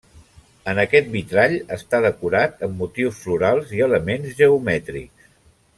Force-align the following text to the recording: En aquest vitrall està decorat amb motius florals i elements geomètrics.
En 0.71 0.79
aquest 0.83 1.11
vitrall 1.15 1.53
està 1.75 1.99
decorat 2.07 2.65
amb 2.69 2.83
motius 2.85 3.21
florals 3.27 3.75
i 3.81 3.85
elements 3.91 4.37
geomètrics. 4.41 5.35